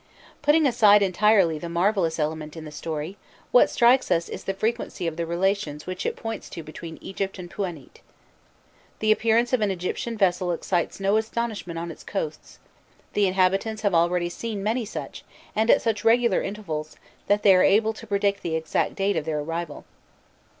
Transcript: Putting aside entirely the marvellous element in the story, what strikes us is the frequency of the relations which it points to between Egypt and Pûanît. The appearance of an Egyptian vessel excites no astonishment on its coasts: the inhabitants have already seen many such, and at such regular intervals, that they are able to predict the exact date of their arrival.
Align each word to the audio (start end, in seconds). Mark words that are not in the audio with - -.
Putting 0.41 0.65
aside 0.65 1.03
entirely 1.03 1.59
the 1.59 1.69
marvellous 1.69 2.17
element 2.17 2.57
in 2.57 2.65
the 2.65 2.71
story, 2.71 3.17
what 3.51 3.69
strikes 3.69 4.09
us 4.09 4.29
is 4.29 4.45
the 4.45 4.53
frequency 4.55 5.05
of 5.05 5.15
the 5.15 5.27
relations 5.27 5.85
which 5.85 6.07
it 6.07 6.15
points 6.15 6.49
to 6.49 6.63
between 6.63 6.97
Egypt 7.01 7.37
and 7.37 7.51
Pûanît. 7.51 7.97
The 8.97 9.11
appearance 9.11 9.53
of 9.53 9.61
an 9.61 9.69
Egyptian 9.69 10.17
vessel 10.17 10.51
excites 10.53 10.99
no 10.99 11.17
astonishment 11.17 11.77
on 11.77 11.91
its 11.91 12.03
coasts: 12.03 12.57
the 13.13 13.27
inhabitants 13.27 13.83
have 13.83 13.93
already 13.93 14.27
seen 14.29 14.63
many 14.63 14.85
such, 14.85 15.23
and 15.55 15.69
at 15.69 15.83
such 15.83 16.03
regular 16.03 16.41
intervals, 16.41 16.95
that 17.27 17.43
they 17.43 17.53
are 17.53 17.61
able 17.61 17.93
to 17.93 18.07
predict 18.07 18.41
the 18.41 18.55
exact 18.55 18.95
date 18.95 19.15
of 19.15 19.25
their 19.25 19.41
arrival. 19.41 19.85